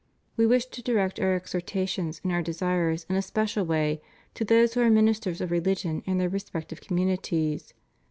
[0.35, 4.01] We wish to direct Our exhortation and Our desires in a special way
[4.33, 7.75] to those who are ministers of religion in their respec tive communities.